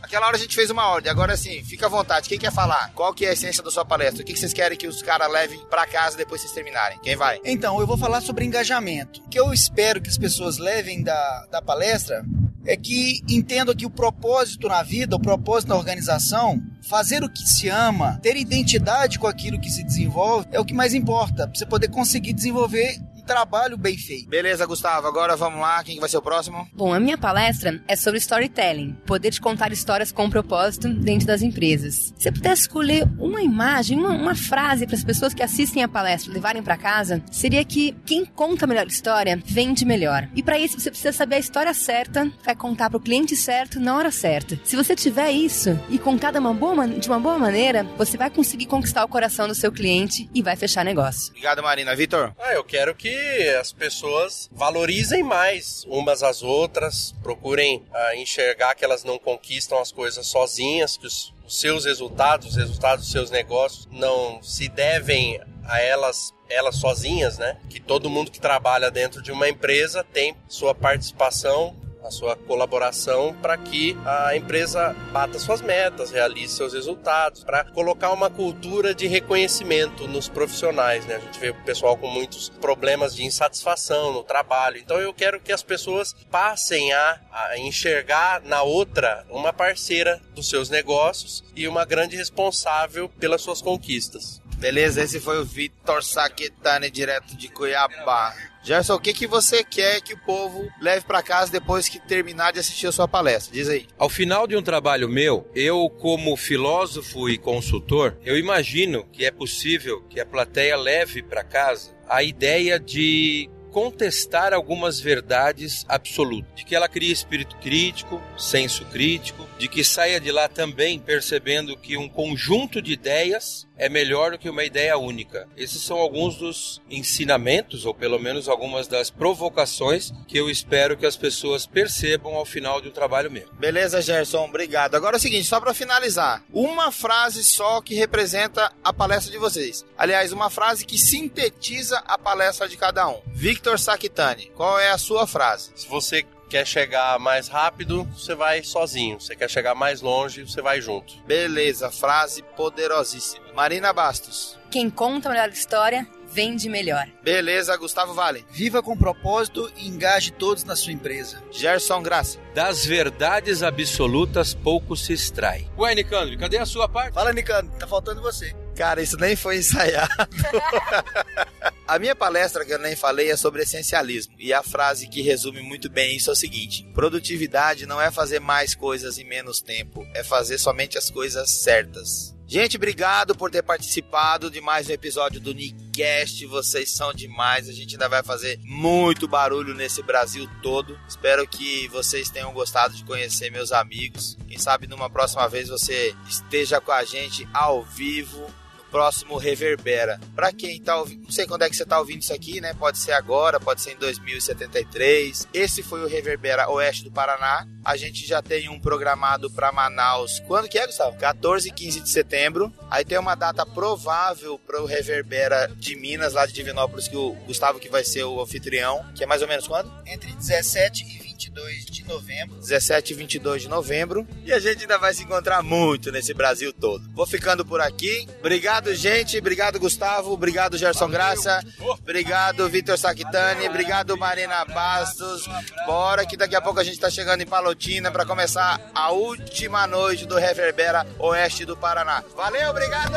Aquela 0.00 0.28
hora 0.28 0.36
a 0.36 0.38
gente 0.38 0.54
fez 0.54 0.70
uma 0.70 0.86
ordem, 0.86 1.10
agora 1.10 1.32
assim, 1.32 1.64
fica 1.64 1.86
à 1.86 1.88
vontade. 1.88 2.28
Quem 2.28 2.38
quer 2.38 2.52
falar? 2.52 2.92
Qual 2.94 3.12
que 3.12 3.26
é 3.26 3.30
a 3.30 3.32
essência 3.32 3.60
da 3.60 3.72
sua 3.72 3.84
palestra? 3.84 4.22
O 4.22 4.24
que 4.24 4.32
que 4.32 4.38
vocês 4.38 4.52
querem 4.52 4.78
que 4.78 4.86
os 4.86 5.02
caras 5.02 5.28
levem 5.28 5.58
pra 5.68 5.84
casa 5.84 6.16
depois 6.16 6.40
vocês 6.40 6.52
terminarem? 6.52 7.00
Quem 7.00 7.16
vai? 7.16 7.40
Então, 7.44 7.80
eu 7.80 7.86
vou 7.88 7.98
falar 7.98 8.20
sobre 8.20 8.44
engajamento. 8.44 9.20
O 9.22 9.28
que 9.28 9.38
eu 9.38 9.52
espero 9.52 10.00
que 10.00 10.08
as 10.08 10.16
pessoas 10.16 10.58
levem 10.58 11.02
da, 11.02 11.46
da 11.50 11.60
palestra 11.60 12.24
é 12.66 12.76
que 12.76 13.20
entendam 13.28 13.74
que 13.74 13.86
o 13.86 13.90
propósito 13.90 14.68
na 14.68 14.82
vida, 14.82 15.16
o 15.16 15.20
propósito 15.20 15.68
na 15.68 15.76
organização, 15.76 16.60
fazer 16.82 17.22
o 17.22 17.30
que 17.30 17.46
se 17.46 17.68
ama, 17.68 18.18
ter 18.22 18.36
identidade 18.36 19.18
com 19.18 19.26
aquilo 19.26 19.60
que 19.60 19.70
se 19.70 19.82
desenvolve, 19.82 20.48
é 20.50 20.60
o 20.60 20.64
que 20.64 20.74
mais 20.74 20.92
importa. 20.92 21.50
Você 21.54 21.64
poder 21.64 21.88
conseguir 21.88 22.32
desenvolver 22.32 23.00
trabalho 23.26 23.76
bem 23.76 23.98
feito. 23.98 24.28
Beleza, 24.28 24.64
Gustavo, 24.64 25.06
agora 25.06 25.36
vamos 25.36 25.60
lá. 25.60 25.82
Quem 25.82 25.96
que 25.96 26.00
vai 26.00 26.08
ser 26.08 26.16
o 26.16 26.22
próximo? 26.22 26.66
Bom, 26.72 26.94
a 26.94 27.00
minha 27.00 27.18
palestra 27.18 27.82
é 27.86 27.96
sobre 27.96 28.18
storytelling, 28.18 28.96
poder 29.04 29.30
de 29.30 29.40
contar 29.40 29.72
histórias 29.72 30.12
com 30.12 30.30
propósito 30.30 30.88
dentro 30.88 31.26
das 31.26 31.42
empresas. 31.42 32.14
Se 32.16 32.28
eu 32.28 32.32
pudesse 32.32 32.62
escolher 32.62 33.06
uma 33.18 33.42
imagem, 33.42 33.98
uma, 33.98 34.10
uma 34.10 34.34
frase 34.34 34.86
para 34.86 34.96
as 34.96 35.04
pessoas 35.04 35.34
que 35.34 35.42
assistem 35.42 35.82
a 35.82 35.88
palestra 35.88 36.32
levarem 36.32 36.62
para 36.62 36.76
casa, 36.76 37.22
seria 37.30 37.64
que 37.64 37.96
quem 38.06 38.24
conta 38.24 38.64
a 38.64 38.68
melhor 38.68 38.86
história 38.86 39.40
vende 39.44 39.84
melhor. 39.84 40.28
E 40.34 40.42
para 40.42 40.58
isso 40.58 40.78
você 40.78 40.90
precisa 40.90 41.12
saber 41.12 41.36
a 41.36 41.40
história 41.40 41.74
certa, 41.74 42.30
vai 42.44 42.54
contar 42.54 42.88
para 42.90 42.98
o 42.98 43.00
cliente 43.00 43.34
certo 43.34 43.80
na 43.80 43.96
hora 43.96 44.10
certa. 44.10 44.58
Se 44.64 44.76
você 44.76 44.94
tiver 44.94 45.30
isso 45.32 45.78
e 45.90 45.98
contar 45.98 46.30
de 46.30 46.38
uma 46.38 46.54
boa, 46.54 46.86
de 46.86 47.08
uma 47.08 47.18
boa 47.18 47.38
maneira, 47.38 47.84
você 47.96 48.16
vai 48.16 48.30
conseguir 48.30 48.66
conquistar 48.66 49.04
o 49.04 49.08
coração 49.08 49.48
do 49.48 49.54
seu 49.54 49.72
cliente 49.72 50.28
e 50.34 50.42
vai 50.42 50.54
fechar 50.54 50.84
negócio. 50.84 51.30
Obrigado, 51.30 51.62
Marina. 51.62 51.94
Vitor? 51.96 52.34
Ah, 52.38 52.52
eu 52.52 52.62
quero 52.62 52.94
que 52.94 53.15
as 53.58 53.72
pessoas 53.72 54.48
valorizem 54.52 55.22
mais 55.22 55.84
umas 55.88 56.22
às 56.22 56.42
outras, 56.42 57.14
procurem 57.22 57.82
ah, 57.92 58.16
enxergar 58.16 58.74
que 58.74 58.84
elas 58.84 59.04
não 59.04 59.18
conquistam 59.18 59.78
as 59.78 59.92
coisas 59.92 60.26
sozinhas, 60.26 60.96
que 60.96 61.06
os, 61.06 61.34
os 61.46 61.60
seus 61.60 61.84
resultados, 61.84 62.48
os 62.48 62.56
resultados 62.56 63.04
dos 63.04 63.12
seus 63.12 63.30
negócios 63.30 63.88
não 63.90 64.42
se 64.42 64.68
devem 64.68 65.40
a 65.64 65.80
elas 65.80 66.34
elas 66.48 66.76
sozinhas, 66.76 67.38
né? 67.38 67.58
Que 67.68 67.80
todo 67.80 68.08
mundo 68.08 68.30
que 68.30 68.40
trabalha 68.40 68.88
dentro 68.90 69.20
de 69.20 69.32
uma 69.32 69.48
empresa 69.48 70.04
tem 70.04 70.36
sua 70.48 70.74
participação 70.74 71.74
a 72.06 72.10
sua 72.10 72.36
colaboração 72.36 73.34
para 73.42 73.56
que 73.56 73.96
a 74.04 74.36
empresa 74.36 74.94
bata 75.12 75.38
suas 75.38 75.60
metas, 75.60 76.10
realize 76.10 76.54
seus 76.54 76.72
resultados, 76.72 77.42
para 77.42 77.64
colocar 77.64 78.12
uma 78.12 78.30
cultura 78.30 78.94
de 78.94 79.06
reconhecimento 79.06 80.06
nos 80.06 80.28
profissionais. 80.28 81.04
Né? 81.06 81.16
A 81.16 81.18
gente 81.18 81.38
vê 81.38 81.50
o 81.50 81.64
pessoal 81.64 81.96
com 81.96 82.06
muitos 82.06 82.48
problemas 82.48 83.14
de 83.14 83.24
insatisfação 83.24 84.12
no 84.12 84.22
trabalho. 84.22 84.78
Então 84.78 84.98
eu 84.98 85.12
quero 85.12 85.40
que 85.40 85.52
as 85.52 85.62
pessoas 85.62 86.14
passem 86.30 86.92
a, 86.92 87.20
a 87.32 87.58
enxergar 87.58 88.40
na 88.42 88.62
outra 88.62 89.24
uma 89.28 89.52
parceira 89.52 90.20
dos 90.34 90.48
seus 90.48 90.70
negócios 90.70 91.42
e 91.54 91.66
uma 91.66 91.84
grande 91.84 92.16
responsável 92.16 93.08
pelas 93.08 93.42
suas 93.42 93.60
conquistas. 93.60 94.40
Beleza, 94.58 95.02
esse 95.02 95.20
foi 95.20 95.38
o 95.38 95.44
Vitor 95.44 96.02
Saquetani, 96.02 96.90
direto 96.90 97.36
de 97.36 97.48
Cuiabá. 97.48 98.34
Gerson, 98.66 98.94
o 98.94 99.00
que, 99.00 99.12
que 99.12 99.28
você 99.28 99.62
quer 99.62 100.00
que 100.00 100.12
o 100.12 100.18
povo 100.18 100.68
leve 100.80 101.06
pra 101.06 101.22
casa 101.22 101.52
depois 101.52 101.88
que 101.88 102.00
terminar 102.00 102.52
de 102.52 102.58
assistir 102.58 102.88
a 102.88 102.92
sua 102.92 103.06
palestra? 103.06 103.54
Diz 103.54 103.68
aí. 103.68 103.86
Ao 103.96 104.08
final 104.08 104.44
de 104.44 104.56
um 104.56 104.62
trabalho 104.62 105.08
meu, 105.08 105.48
eu, 105.54 105.88
como 105.88 106.36
filósofo 106.36 107.28
e 107.28 107.38
consultor, 107.38 108.18
eu 108.24 108.36
imagino 108.36 109.04
que 109.12 109.24
é 109.24 109.30
possível 109.30 110.02
que 110.08 110.18
a 110.18 110.26
plateia 110.26 110.76
leve 110.76 111.22
para 111.22 111.44
casa 111.44 111.94
a 112.08 112.24
ideia 112.24 112.78
de 112.78 113.48
contestar 113.76 114.54
algumas 114.54 114.98
verdades 114.98 115.84
absolutas, 115.86 116.50
de 116.54 116.64
que 116.64 116.74
ela 116.74 116.88
cria 116.88 117.12
espírito 117.12 117.54
crítico, 117.56 118.22
senso 118.38 118.86
crítico, 118.86 119.46
de 119.58 119.68
que 119.68 119.84
saia 119.84 120.18
de 120.18 120.32
lá 120.32 120.48
também 120.48 120.98
percebendo 120.98 121.76
que 121.76 121.98
um 121.98 122.08
conjunto 122.08 122.80
de 122.80 122.94
ideias 122.94 123.66
é 123.76 123.88
melhor 123.88 124.30
do 124.30 124.38
que 124.38 124.48
uma 124.48 124.64
ideia 124.64 124.96
única. 124.96 125.46
Esses 125.56 125.82
são 125.82 125.98
alguns 125.98 126.36
dos 126.36 126.80
ensinamentos, 126.88 127.84
ou 127.84 127.92
pelo 127.92 128.18
menos 128.18 128.48
algumas 128.48 128.88
das 128.88 129.10
provocações 129.10 130.10
que 130.26 130.38
eu 130.38 130.48
espero 130.48 130.96
que 130.96 131.04
as 131.04 131.16
pessoas 131.16 131.66
percebam 131.66 132.34
ao 132.34 132.46
final 132.46 132.80
de 132.80 132.88
um 132.88 132.92
trabalho 132.92 133.30
meu. 133.30 133.46
Beleza, 133.58 134.00
Gerson, 134.00 134.44
obrigado. 134.44 134.94
Agora 134.94 135.16
é 135.16 135.18
o 135.18 135.20
seguinte, 135.20 135.44
só 135.44 135.60
pra 135.60 135.74
finalizar, 135.74 136.42
uma 136.52 136.90
frase 136.90 137.44
só 137.44 137.80
que 137.82 137.94
representa 137.94 138.72
a 138.82 138.92
palestra 138.92 139.30
de 139.30 139.38
vocês. 139.38 139.84
Aliás, 139.98 140.32
uma 140.32 140.48
frase 140.48 140.86
que 140.86 140.96
sintetiza 140.96 141.98
a 142.06 142.16
palestra 142.16 142.66
de 142.66 142.76
cada 142.76 143.06
um. 143.08 143.20
Victor 143.26 143.65
Saquitani, 143.76 144.52
qual 144.54 144.78
é 144.78 144.90
a 144.90 144.98
sua 144.98 145.26
frase? 145.26 145.72
Se 145.74 145.88
você 145.88 146.24
quer 146.48 146.66
chegar 146.66 147.18
mais 147.18 147.48
rápido, 147.48 148.04
você 148.16 148.34
vai 148.34 148.62
sozinho. 148.62 149.20
Se 149.20 149.34
quer 149.34 149.50
chegar 149.50 149.74
mais 149.74 150.00
longe, 150.00 150.42
você 150.42 150.62
vai 150.62 150.80
junto. 150.80 151.14
Beleza, 151.26 151.90
frase 151.90 152.42
poderosíssima. 152.56 153.46
Marina 153.54 153.92
Bastos. 153.92 154.58
Quem 154.70 154.90
conta 154.90 155.28
a 155.28 155.32
melhor 155.32 155.48
história 155.48 156.06
vende 156.30 156.68
melhor. 156.68 157.06
Beleza, 157.22 157.76
Gustavo 157.76 158.12
Vale. 158.12 158.44
Viva 158.50 158.82
com 158.82 158.96
propósito 158.96 159.72
e 159.76 159.88
engaje 159.88 160.30
todos 160.30 160.64
na 160.64 160.76
sua 160.76 160.92
empresa. 160.92 161.42
Gerson 161.50 162.02
Graça. 162.02 162.38
Das 162.54 162.84
verdades 162.84 163.62
absolutas 163.62 164.52
pouco 164.52 164.96
se 164.96 165.12
extrai. 165.12 165.66
Ué, 165.78 165.94
Nicandro, 165.94 166.36
cadê 166.38 166.58
a 166.58 166.66
sua 166.66 166.88
parte? 166.88 167.14
Fala, 167.14 167.32
Nicano, 167.32 167.70
tá 167.78 167.86
faltando 167.86 168.20
você. 168.20 168.54
Cara, 168.76 169.00
isso 169.00 169.16
nem 169.16 169.34
foi 169.34 169.56
ensaiado. 169.58 170.10
a 171.86 171.98
minha 171.98 172.14
palestra 172.14 172.64
que 172.64 172.72
eu 172.72 172.78
nem 172.78 172.96
falei 172.96 173.30
é 173.30 173.36
sobre 173.36 173.62
essencialismo. 173.62 174.34
E 174.38 174.52
a 174.52 174.62
frase 174.62 175.08
que 175.08 175.22
resume 175.22 175.62
muito 175.62 175.88
bem 175.88 176.16
isso 176.16 176.30
é 176.30 176.32
o 176.32 176.36
seguinte: 176.36 176.88
produtividade 176.94 177.86
não 177.86 178.00
é 178.00 178.10
fazer 178.10 178.40
mais 178.40 178.74
coisas 178.74 179.18
em 179.18 179.24
menos 179.24 179.60
tempo, 179.60 180.06
é 180.14 180.22
fazer 180.22 180.58
somente 180.58 180.98
as 180.98 181.10
coisas 181.10 181.50
certas. 181.50 182.36
Gente, 182.48 182.76
obrigado 182.76 183.34
por 183.34 183.50
ter 183.50 183.62
participado 183.62 184.48
de 184.48 184.60
mais 184.60 184.88
um 184.88 184.92
episódio 184.92 185.40
do 185.40 185.52
Nicast. 185.52 186.46
Vocês 186.46 186.92
são 186.92 187.12
demais. 187.12 187.68
A 187.68 187.72
gente 187.72 187.96
ainda 187.96 188.08
vai 188.08 188.22
fazer 188.22 188.60
muito 188.62 189.26
barulho 189.26 189.74
nesse 189.74 190.00
Brasil 190.00 190.48
todo. 190.62 190.96
Espero 191.08 191.44
que 191.48 191.88
vocês 191.88 192.30
tenham 192.30 192.52
gostado 192.52 192.94
de 192.94 193.04
conhecer 193.04 193.50
meus 193.50 193.72
amigos. 193.72 194.38
Quem 194.46 194.58
sabe 194.58 194.86
numa 194.86 195.10
próxima 195.10 195.48
vez 195.48 195.68
você 195.68 196.14
esteja 196.28 196.80
com 196.80 196.92
a 196.92 197.02
gente 197.02 197.48
ao 197.52 197.82
vivo 197.82 198.46
próximo 198.90 199.36
Reverbera. 199.36 200.20
Para 200.34 200.52
quem 200.52 200.80
tá 200.80 200.96
ouvindo, 200.96 201.24
não 201.24 201.30
sei 201.30 201.46
quando 201.46 201.62
é 201.62 201.70
que 201.70 201.76
você 201.76 201.84
tá 201.84 201.98
ouvindo 201.98 202.22
isso 202.22 202.32
aqui, 202.32 202.60
né? 202.60 202.74
Pode 202.74 202.98
ser 202.98 203.12
agora, 203.12 203.60
pode 203.60 203.82
ser 203.82 203.92
em 203.92 203.96
2073. 203.96 205.48
Esse 205.52 205.82
foi 205.82 206.02
o 206.02 206.06
Reverbera 206.06 206.70
Oeste 206.70 207.04
do 207.04 207.10
Paraná. 207.10 207.66
A 207.84 207.96
gente 207.96 208.26
já 208.26 208.42
tem 208.42 208.68
um 208.68 208.80
programado 208.80 209.50
para 209.50 209.70
Manaus. 209.70 210.40
Quando 210.46 210.68
que 210.68 210.78
é, 210.78 210.86
Gustavo? 210.86 211.16
14 211.16 211.68
e 211.68 211.72
15 211.72 212.00
de 212.00 212.08
setembro. 212.10 212.72
Aí 212.90 213.04
tem 213.04 213.18
uma 213.18 213.34
data 213.34 213.64
provável 213.64 214.58
para 214.58 214.82
o 214.82 214.86
Reverbera 214.86 215.70
de 215.76 215.94
Minas, 215.96 216.32
lá 216.32 216.46
de 216.46 216.52
Divinópolis, 216.52 217.08
que 217.08 217.16
o 217.16 217.32
Gustavo 217.46 217.78
que 217.78 217.88
vai 217.88 218.04
ser 218.04 218.24
o 218.24 218.40
anfitrião, 218.40 219.04
que 219.14 219.22
é 219.22 219.26
mais 219.26 219.42
ou 219.42 219.48
menos 219.48 219.68
quando? 219.68 219.92
Entre 220.06 220.32
17 220.32 221.04
e 221.04 221.25
22 221.36 221.84
de 221.84 222.04
novembro. 222.04 222.56
17 222.56 223.12
e 223.12 223.16
22 223.16 223.62
de 223.62 223.68
novembro. 223.68 224.26
E 224.44 224.52
a 224.52 224.58
gente 224.58 224.82
ainda 224.82 224.96
vai 224.96 225.12
se 225.12 225.22
encontrar 225.22 225.62
muito 225.62 226.10
nesse 226.10 226.32
Brasil 226.32 226.72
todo. 226.72 227.04
Vou 227.14 227.26
ficando 227.26 227.64
por 227.64 227.80
aqui. 227.80 228.26
Obrigado, 228.40 228.94
gente. 228.94 229.38
Obrigado, 229.38 229.78
Gustavo. 229.78 230.32
Obrigado, 230.32 230.78
Gerson 230.78 231.08
Graça. 231.08 231.62
Obrigado, 231.78 232.68
Vitor 232.68 232.96
Saquitani. 232.96 233.68
Obrigado, 233.68 234.16
Marina 234.16 234.64
Bastos. 234.64 235.46
Bora 235.84 236.24
que 236.24 236.36
daqui 236.36 236.56
a 236.56 236.60
pouco 236.60 236.80
a 236.80 236.84
gente 236.84 236.98
tá 236.98 237.10
chegando 237.10 237.42
em 237.42 237.46
Palotina 237.46 238.10
para 238.10 238.24
começar 238.24 238.80
a 238.94 239.10
última 239.12 239.86
noite 239.86 240.24
do 240.24 240.36
Reverbera 240.36 241.06
Oeste 241.18 241.64
do 241.64 241.76
Paraná. 241.76 242.24
Valeu, 242.34 242.70
obrigado! 242.70 243.12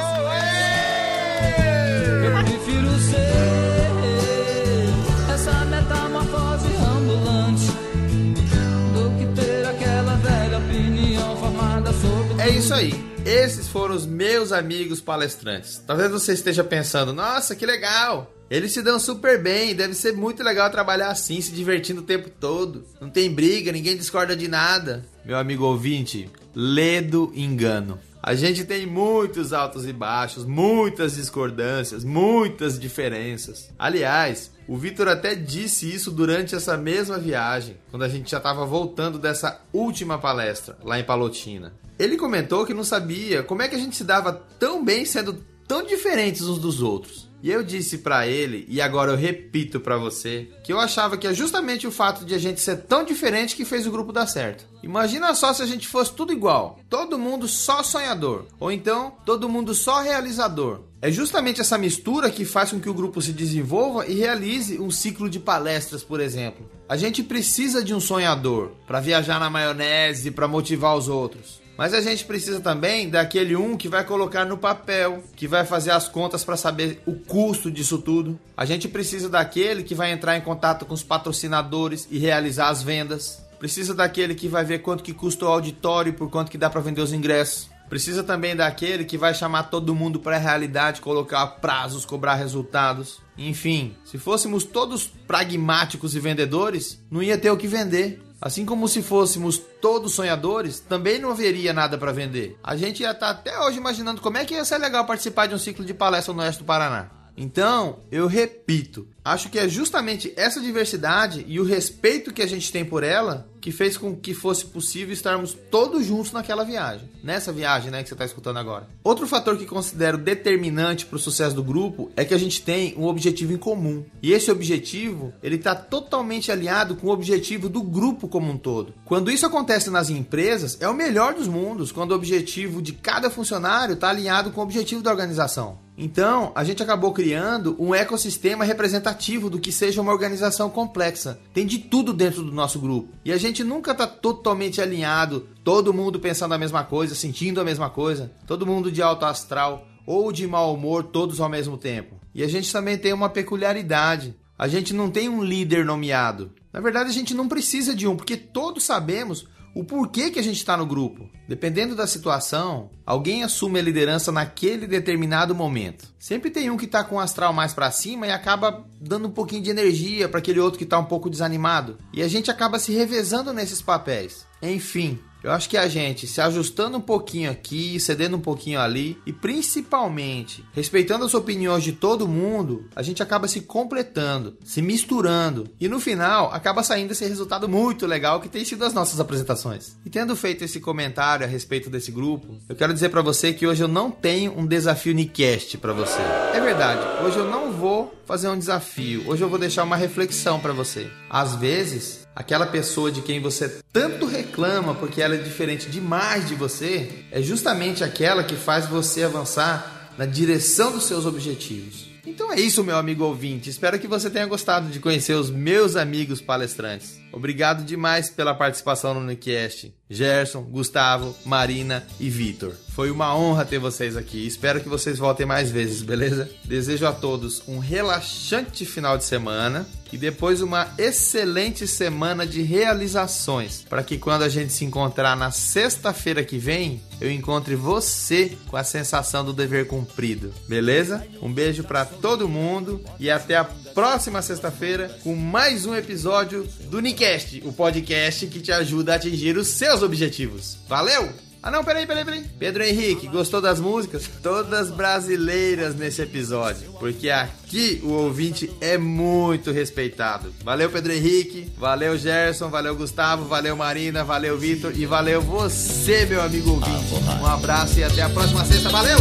Isso 12.69 12.75
aí. 12.75 12.93
Esses 13.25 13.67
foram 13.67 13.95
os 13.95 14.05
meus 14.05 14.51
amigos 14.51 15.01
palestrantes. 15.01 15.81
Talvez 15.88 16.11
você 16.11 16.33
esteja 16.33 16.63
pensando, 16.63 17.11
nossa, 17.11 17.55
que 17.55 17.65
legal! 17.65 18.31
Eles 18.47 18.71
se 18.71 18.83
dão 18.83 18.99
super 18.99 19.41
bem, 19.41 19.73
deve 19.73 19.95
ser 19.95 20.13
muito 20.13 20.43
legal 20.43 20.69
trabalhar 20.69 21.09
assim, 21.09 21.41
se 21.41 21.51
divertindo 21.51 22.01
o 22.01 22.05
tempo 22.05 22.29
todo. 22.29 22.85
Não 23.01 23.09
tem 23.09 23.33
briga, 23.33 23.71
ninguém 23.71 23.97
discorda 23.97 24.35
de 24.35 24.47
nada. 24.47 25.03
Meu 25.25 25.35
amigo 25.35 25.65
ouvinte, 25.65 26.29
ledo 26.53 27.31
engano. 27.35 27.97
A 28.21 28.35
gente 28.35 28.63
tem 28.63 28.85
muitos 28.85 29.51
altos 29.51 29.88
e 29.88 29.93
baixos, 29.93 30.45
muitas 30.45 31.15
discordâncias, 31.15 32.03
muitas 32.03 32.79
diferenças. 32.79 33.71
Aliás, 33.79 34.51
o 34.67 34.77
Vitor 34.77 35.07
até 35.07 35.33
disse 35.33 35.91
isso 35.91 36.11
durante 36.11 36.53
essa 36.53 36.77
mesma 36.77 37.17
viagem, 37.17 37.77
quando 37.89 38.03
a 38.03 38.09
gente 38.09 38.29
já 38.29 38.38
estava 38.38 38.63
voltando 38.63 39.17
dessa 39.17 39.59
última 39.73 40.19
palestra 40.19 40.77
lá 40.83 40.99
em 40.99 41.03
Palotina. 41.03 41.73
Ele 42.00 42.15
comentou 42.15 42.65
que 42.65 42.74
não 42.74 42.84
sabia 42.86 43.44
como 43.44 43.62
é 43.62 43.68
que 43.68 43.75
a 43.75 43.79
gente 43.79 43.98
se 43.98 44.06
dava 44.06 44.32
tão 44.58 44.84
bem 44.84 45.03
sendo 45.03 45.44
tão 45.68 45.86
diferentes 45.86 46.41
uns 46.44 46.58
dos 46.58 46.82
outros. 46.82 47.29
E 47.44 47.51
eu 47.51 47.63
disse 47.63 48.00
pra 48.00 48.27
ele, 48.27 48.65
e 48.68 48.82
agora 48.82 49.12
eu 49.12 49.18
repito 49.18 49.79
pra 49.79 49.98
você, 49.98 50.50
que 50.63 50.74
eu 50.74 50.79
achava 50.79 51.18
que 51.18 51.27
é 51.27 51.34
justamente 51.34 51.88
o 51.88 51.91
fato 51.91 52.25
de 52.25 52.34
a 52.34 52.38
gente 52.38 52.60
ser 52.60 52.77
tão 52.84 53.03
diferente 53.03 53.56
que 53.56 53.63
fez 53.63 53.86
o 53.86 53.91
grupo 53.91 54.12
dar 54.12 54.27
certo. 54.27 54.65
Imagina 54.84 55.34
só 55.36 55.53
se 55.53 55.62
a 55.62 55.65
gente 55.65 55.88
fosse 55.88 56.12
tudo 56.13 56.34
igual, 56.34 56.79
todo 56.89 57.20
mundo 57.20 57.48
só 57.48 57.82
sonhador, 57.82 58.46
ou 58.60 58.72
então 58.72 59.13
todo 59.25 59.48
mundo 59.48 59.74
só 59.74 60.01
realizador. 60.01 60.82
É 61.01 61.10
justamente 61.10 61.62
essa 61.62 61.77
mistura 61.77 62.29
que 62.29 62.44
faz 62.44 62.72
com 62.72 62.79
que 62.79 62.89
o 62.89 62.94
grupo 62.94 63.22
se 63.22 63.32
desenvolva 63.32 64.06
e 64.06 64.15
realize 64.15 64.79
um 64.79 64.91
ciclo 64.91 65.29
de 65.29 65.39
palestras, 65.39 66.03
por 66.03 66.20
exemplo. 66.20 66.70
A 66.89 66.98
gente 66.98 67.24
precisa 67.24 67.82
de 67.82 67.94
um 67.94 68.01
sonhador 68.01 68.72
para 68.86 69.00
viajar 69.00 69.39
na 69.39 69.50
maionese, 69.50 70.32
para 70.32 70.48
motivar 70.48 70.98
os 70.98 71.08
outros. 71.08 71.62
Mas 71.79 71.93
a 71.93 72.01
gente 72.01 72.25
precisa 72.25 72.59
também 72.59 73.09
daquele 73.09 73.55
um 73.55 73.77
que 73.77 73.88
vai 73.88 74.03
colocar 74.03 74.43
no 74.43 74.57
papel, 74.57 75.24
que 75.33 75.48
vai 75.48 75.65
fazer 75.65 75.91
as 75.91 76.09
contas 76.09 76.43
para 76.43 76.57
saber 76.57 77.01
o 77.05 77.13
custo 77.13 77.71
disso 77.71 78.00
tudo. 78.00 78.38
A 78.57 78.65
gente 78.65 78.89
precisa 78.89 79.29
daquele 79.29 79.81
que 79.81 79.95
vai 79.95 80.12
entrar 80.12 80.36
em 80.36 80.41
contato 80.41 80.86
com 80.86 80.93
os 80.93 81.03
patrocinadores 81.03 82.05
e 82.12 82.19
realizar 82.19 82.67
as 82.67 82.83
vendas. 82.83 83.41
Precisa 83.59 83.93
daquele 83.93 84.36
que 84.36 84.50
vai 84.50 84.65
ver 84.65 84.79
quanto 84.79 85.01
que 85.01 85.13
custa 85.13 85.45
o 85.45 85.48
auditório 85.48 86.09
e 86.09 86.13
por 86.13 86.29
quanto 86.29 86.51
que 86.51 86.57
dá 86.57 86.69
para 86.69 86.81
vender 86.81 87.00
os 87.00 87.13
ingressos. 87.13 87.69
Precisa 87.88 88.24
também 88.24 88.57
daquele 88.57 89.05
que 89.05 89.17
vai 89.17 89.33
chamar 89.33 89.63
todo 89.63 89.95
mundo 89.95 90.19
para 90.19 90.36
a 90.36 90.39
realidade, 90.39 91.00
colocar 91.00 91.48
prazos, 91.48 92.05
cobrar 92.05 92.36
resultados. 92.36 93.21
Enfim, 93.38 93.95
se 94.03 94.17
fôssemos 94.17 94.65
todos 94.65 95.07
pragmáticos 95.07 96.13
e 96.13 96.19
vendedores, 96.19 97.01
não 97.09 97.24
ia 97.24 97.38
ter 97.38 97.50
o 97.50 97.55
que 97.55 97.67
vender. 97.67 98.21
Assim 98.41 98.65
como 98.65 98.88
se 98.88 99.01
fôssemos 99.01 99.58
todos 99.81 100.13
sonhadores, 100.13 100.79
também 100.79 101.19
não 101.19 101.31
haveria 101.31 101.74
nada 101.74 101.98
para 101.98 102.13
vender. 102.13 102.58
A 102.63 102.77
gente 102.77 103.03
ia 103.03 103.12
estar 103.12 103.29
até 103.29 103.60
hoje 103.60 103.77
imaginando 103.77 104.22
como 104.22 104.38
é 104.38 104.46
que 104.46 104.53
ia 104.53 104.63
ser 104.63 104.77
legal 104.77 105.05
participar 105.05 105.48
de 105.48 105.55
um 105.55 105.60
ciclo 105.60 105.84
de 105.84 105.93
palestra 105.93 106.34
no 106.34 106.41
Oeste 106.41 106.60
do 106.60 106.65
Paraná. 106.65 107.18
Então, 107.41 108.00
eu 108.12 108.27
repito, 108.27 109.08
acho 109.24 109.48
que 109.48 109.58
é 109.58 109.69
justamente 109.69 110.34
essa 110.36 110.60
diversidade 110.60 111.46
e 111.48 111.58
o 111.58 111.63
respeito 111.63 112.34
que 112.34 112.41
a 112.41 112.48
gente 112.48 112.69
tem 112.69 112.84
por 112.84 113.01
ela 113.01 113.48
que 113.62 113.72
fez 113.72 113.98
com 113.98 114.15
que 114.15 114.34
fosse 114.34 114.65
possível 114.65 115.13
estarmos 115.13 115.55
todos 115.72 116.05
juntos 116.05 116.34
naquela 116.34 116.65
viagem. 116.65 117.10
Nessa 117.24 117.51
viagem, 117.51 117.91
né, 117.91 118.03
que 118.03 118.10
você 118.10 118.15
está 118.15 118.25
escutando 118.25 118.58
agora. 118.58 118.88
Outro 119.03 119.27
fator 119.27 119.58
que 119.58 119.65
considero 119.65 120.17
determinante 120.17 121.05
para 121.05 121.15
o 121.15 121.19
sucesso 121.19 121.55
do 121.55 121.63
grupo 121.63 122.12
é 122.15 122.25
que 122.25 122.34
a 122.34 122.38
gente 122.38 122.62
tem 122.62 122.93
um 122.98 123.05
objetivo 123.05 123.53
em 123.53 123.58
comum. 123.58 124.03
E 124.22 124.34
esse 124.34 124.51
objetivo, 124.51 125.34
ele 125.41 125.55
está 125.55 125.75
totalmente 125.75 126.51
alinhado 126.51 126.96
com 126.96 127.08
o 127.08 127.12
objetivo 127.12 127.69
do 127.69 127.81
grupo 127.81 128.27
como 128.27 128.51
um 128.51 128.58
todo. 128.58 128.93
Quando 129.05 129.31
isso 129.31 129.46
acontece 129.46 129.89
nas 129.89 130.10
empresas, 130.10 130.77
é 130.81 130.88
o 130.88 130.93
melhor 130.93 131.34
dos 131.34 131.48
mundos, 131.48 131.91
quando 131.91 132.12
o 132.12 132.15
objetivo 132.15 132.81
de 132.81 132.93
cada 132.93 133.29
funcionário 133.29 133.93
está 133.93 134.10
alinhado 134.10 134.51
com 134.51 134.62
o 134.62 134.63
objetivo 134.63 135.01
da 135.01 135.12
organização. 135.12 135.77
Então, 136.01 136.53
a 136.56 136.63
gente 136.63 136.82
acabou 136.82 137.12
criando 137.12 137.75
um 137.77 137.94
ecossistema 137.94 138.63
representativo 138.63 139.50
do 139.50 139.60
que 139.60 139.70
seja 139.70 140.01
uma 140.01 140.13
organização 140.13 140.70
complexa. 140.70 141.38
Tem 141.53 141.65
de 141.65 141.77
tudo 141.77 142.13
dentro 142.13 142.41
do 142.41 142.53
nosso 142.53 142.79
grupo. 142.79 143.13
E 143.25 143.34
a 143.34 143.38
gente 143.38 143.65
nunca 143.65 143.91
está 143.91 144.08
totalmente 144.08 144.79
alinhado, 144.79 145.50
todo 145.62 145.94
mundo 145.94 146.18
pensando 146.18 146.53
a 146.53 146.58
mesma 146.58 146.86
coisa, 146.86 147.13
sentindo 147.13 147.60
a 147.60 147.65
mesma 147.65 147.89
coisa, 147.89 148.32
todo 148.48 148.65
mundo 148.65 148.89
de 148.89 149.01
alto 149.01 149.25
astral 149.25 149.86
ou 150.08 150.32
de 150.32 150.48
mau 150.48 150.74
humor, 150.74 151.03
todos 151.03 151.41
ao 151.41 151.50
mesmo 151.50 151.77
tempo. 151.77 152.15
E 152.34 152.44
a 152.44 152.48
gente 152.48 152.72
também 152.72 152.98
tem 152.98 153.12
uma 153.12 153.27
peculiaridade. 153.27 154.34
A 154.58 154.70
gente 154.70 154.94
não 154.94 155.12
tem 155.12 155.27
um 155.27 155.44
líder 155.44 155.84
nomeado. 155.84 156.53
Na 156.72 156.79
verdade, 156.79 157.10
a 157.10 157.13
gente 157.13 157.34
não 157.34 157.50
precisa 157.50 157.94
de 157.94 158.08
um, 158.08 158.15
porque 158.15 158.38
todos 158.38 158.86
sabemos 158.86 159.48
o 159.73 159.83
porquê 159.83 160.29
que 160.29 160.39
a 160.39 160.43
gente 160.43 160.57
está 160.57 160.75
no 160.75 160.85
grupo. 160.85 161.29
Dependendo 161.47 161.95
da 161.95 162.05
situação, 162.07 162.89
alguém 163.05 163.43
assume 163.43 163.79
a 163.79 163.81
liderança 163.81 164.31
naquele 164.31 164.85
determinado 164.85 165.55
momento. 165.55 166.07
Sempre 166.17 166.49
tem 166.49 166.69
um 166.69 166.77
que 166.77 166.85
está 166.85 167.03
com 167.03 167.15
o 167.15 167.19
astral 167.19 167.53
mais 167.53 167.73
para 167.73 167.91
cima 167.91 168.27
e 168.27 168.31
acaba 168.31 168.85
dando 168.99 169.27
um 169.27 169.31
pouquinho 169.31 169.63
de 169.63 169.69
energia 169.69 170.29
para 170.29 170.39
aquele 170.39 170.59
outro 170.59 170.77
que 170.77 170.83
está 170.83 170.99
um 170.99 171.05
pouco 171.05 171.29
desanimado. 171.29 171.97
E 172.13 172.21
a 172.21 172.27
gente 172.27 172.51
acaba 172.51 172.79
se 172.79 172.91
revezando 172.91 173.53
nesses 173.53 173.81
papéis. 173.81 174.45
Enfim, 174.61 175.19
eu 175.43 175.51
acho 175.51 175.69
que 175.69 175.77
a 175.77 175.88
gente 175.88 176.27
se 176.27 176.41
ajustando 176.41 176.98
um 176.98 177.01
pouquinho 177.01 177.50
aqui, 177.50 178.00
cedendo 178.00 178.38
um 178.38 178.41
pouquinho 178.41 178.79
ali 178.79 179.17
e 179.25 179.31
principalmente 179.31 180.65
respeitando 180.74 181.25
as 181.25 181.34
opiniões 181.34 181.84
de 181.84 181.93
todo 181.93 182.27
mundo, 182.27 182.86
a 182.96 183.01
gente 183.01 183.24
acaba 183.24 183.48
se 183.48 183.62
completando, 183.62 184.58
se 184.63 184.81
misturando 184.81 185.69
e 185.79 185.88
no 185.88 186.00
final 186.00 186.51
acaba 186.53 186.84
saindo 186.84 187.12
esse 187.12 187.25
resultado 187.25 187.67
muito 187.67 188.05
legal 188.05 188.41
que 188.41 188.50
tem 188.50 188.65
sido 188.65 188.84
as 188.84 188.93
nossas 188.93 189.19
apresentações. 189.19 189.98
E 190.05 190.10
tendo 190.10 190.36
feito 190.36 190.63
esse 190.63 190.79
comentário 190.79 191.46
a 191.46 191.50
respeito 191.50 191.89
desse 191.89 192.12
grupo, 192.12 192.58
eu 192.67 192.75
quero 192.75 192.93
dizer 192.93 193.10
para 193.10 193.22
você 193.22 193.53
que 193.53 193.67
hoje 193.67 193.84
eu 193.84 193.88
não 193.88 194.12
tenho 194.12 194.58
um 194.58 194.65
desafio 194.65 195.13
Nicast 195.13 195.77
para 195.77 195.93
você. 195.93 196.22
É 196.53 196.60
verdade, 196.60 197.01
hoje 197.25 197.38
eu 197.38 197.50
não 197.50 197.72
vou 197.72 198.13
fazer 198.25 198.48
um 198.48 198.60
desafio. 198.60 199.24
Hoje 199.27 199.43
eu 199.43 199.50
vou 199.50 199.58
deixar 199.58 199.84
uma 199.84 199.96
reflexão 199.96 200.60
para 200.60 200.72
você. 200.72 201.10
Às 201.27 201.55
vezes, 201.55 202.27
aquela 202.36 202.67
pessoa 202.67 203.12
de 203.12 203.22
quem 203.24 203.41
você 203.41 203.81
tanto 203.91 204.25
reclama 204.60 204.94
porque 204.94 205.22
ela 205.22 205.36
é 205.36 205.38
diferente 205.38 205.89
demais 205.89 206.48
de 206.48 206.56
você, 206.56 207.24
é 207.32 207.42
justamente 207.42 208.04
aquela 208.04 208.44
que 208.44 208.56
faz 208.56 208.86
você 208.86 209.24
avançar 209.24 210.13
na 210.18 210.25
direção 210.25 210.92
dos 210.92 211.06
seus 211.06 211.25
objetivos. 211.25 212.10
Então 212.25 212.51
é 212.51 212.60
isso, 212.60 212.84
meu 212.84 212.98
amigo 212.98 213.24
ouvinte. 213.24 213.70
Espero 213.70 213.98
que 213.98 214.08
você 214.08 214.30
tenha 214.30 214.46
gostado 214.46 214.89
de 214.89 215.00
conhecer 215.00 215.34
os 215.34 215.50
meus 215.50 215.96
amigos 215.96 216.42
palestrantes. 216.42 217.20
Obrigado 217.32 217.86
demais 217.86 218.30
pela 218.30 218.54
participação 218.54 219.13
no 219.13 219.22
Unicast. 219.22 219.94
Gerson, 220.10 220.63
Gustavo, 220.63 221.36
Marina 221.46 222.06
e 222.20 222.30
Vitor. 222.30 222.74
Foi 222.89 223.12
uma 223.12 223.36
honra 223.36 223.63
ter 223.63 223.78
vocês 223.78 224.18
aqui. 224.18 224.46
Espero 224.46 224.82
que 224.82 224.89
vocês 224.89 225.20
voltem 225.20 225.46
mais 225.46 225.72
vezes, 225.72 226.01
beleza? 226.01 226.50
Desejo 226.66 227.06
a 227.06 227.13
todos 227.13 227.63
um 227.68 227.80
relaxante 227.80 228.86
final 228.86 229.18
de 229.18 229.24
semana 229.24 229.88
e 230.12 230.18
depois 230.18 230.62
uma 230.62 230.88
excelente 230.98 231.88
semana 231.88 232.46
de 232.46 232.62
realizações, 232.62 233.86
para 233.88 234.04
que 234.04 234.18
quando 234.18 234.42
a 234.42 234.50
gente 234.50 234.74
se 234.74 234.84
encontrar 234.84 235.36
na 235.38 235.51
sexta-feira 235.51 236.44
que 236.44 236.58
vem, 236.58 237.01
eu 237.22 237.32
encontre 237.32 237.75
você 237.75 238.58
com 238.68 238.75
a 238.75 238.84
sensação 238.84 239.46
do 239.46 239.54
dever 239.54 239.88
cumprido, 239.88 240.54
beleza? 240.68 241.25
Um 241.42 241.54
beijo 241.54 241.84
para 241.84 242.06
todo 242.06 242.50
mundo 242.50 243.04
e 243.20 243.30
até 243.30 243.56
a 243.58 243.63
próxima 244.00 244.41
sexta-feira 244.41 245.13
com 245.25 245.36
mais 245.36 245.86
um 245.86 245.94
episódio 245.94 246.65
do 246.89 247.01
Nicast, 247.01 247.62
o 247.65 247.74
podcast 247.74 248.48
que 248.48 248.62
te 248.62 248.72
ajuda 248.72 249.12
a 249.12 249.15
atingir 249.18 249.58
os 249.58 249.68
seus 249.68 250.01
objetivos. 250.01 250.77
Valeu! 250.88 251.29
Ah 251.62 251.70
não, 251.70 251.84
peraí, 251.84 252.08
peraí, 252.08 252.24
peraí. 252.24 252.46
Pedro 252.58 252.82
Henrique, 252.82 253.27
gostou 253.27 253.60
das 253.60 253.77
músicas? 253.77 254.29
Todas 254.41 254.89
brasileiras 254.89 255.96
nesse 255.96 256.22
episódio. 256.22 256.94
Porque 256.98 257.29
aqui 257.29 258.00
o 258.01 258.12
ouvinte 258.12 258.72
é 258.79 258.98
muito 258.98 259.70
respeitado. 259.70 260.53
Valeu, 260.63 260.89
Pedro 260.89 261.12
Henrique. 261.12 261.70
Valeu, 261.77 262.18
Gerson. 262.18 262.70
Valeu, 262.70 262.96
Gustavo. 262.96 263.44
Valeu, 263.50 263.75
Marina. 263.75 264.24
Valeu, 264.24 264.58
Vitor. 264.58 264.94
E 264.96 265.06
valeu 265.06 265.41
você, 265.41 266.25
meu 266.25 266.41
amigo 266.41 266.70
ouvinte. 266.70 267.13
Um 267.41 267.46
abraço 267.46 268.00
e 268.00 268.03
até 268.06 268.22
a 268.22 268.29
próxima 268.29 268.63
sexta. 268.63 268.88
Valeu! 268.88 269.20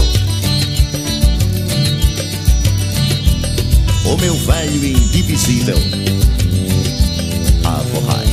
O 4.09 4.17
meu 4.17 4.35
velho 4.35 4.87
indivisível. 4.87 5.77
Avorrai. 7.63 8.27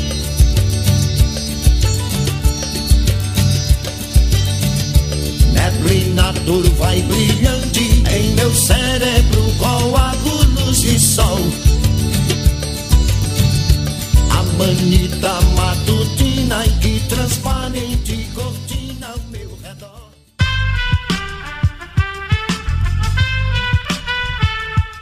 Neblinator 5.51 6.63
vai 6.77 7.01
brilhante 7.01 8.03
em 8.09 8.33
meu 8.35 8.55
cérebro 8.55 9.43
coágulos 9.59 10.79
de 10.79 10.97
sol. 10.97 11.39
A 14.29 14.43
manita 14.57 15.41
matutina 15.57 16.65
e 16.65 16.69
que 16.79 16.99
transparente 17.09 18.27